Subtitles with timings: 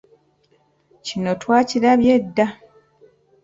[1.05, 2.45] Kino twakirabye dda.